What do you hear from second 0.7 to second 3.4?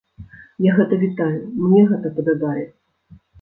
гэта вітаю, мне гэта падабаецца.